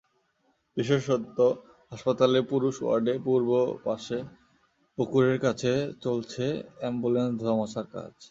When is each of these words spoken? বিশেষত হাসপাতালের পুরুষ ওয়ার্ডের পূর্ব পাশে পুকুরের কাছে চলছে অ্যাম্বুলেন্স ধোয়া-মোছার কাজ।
বিশেষত 0.77 1.37
হাসপাতালের 1.91 2.43
পুরুষ 2.51 2.75
ওয়ার্ডের 2.81 3.19
পূর্ব 3.25 3.49
পাশে 3.85 4.17
পুকুরের 4.97 5.37
কাছে 5.45 5.71
চলছে 6.03 6.45
অ্যাম্বুলেন্স 6.79 7.33
ধোয়া-মোছার 7.41 7.85
কাজ। 7.93 8.11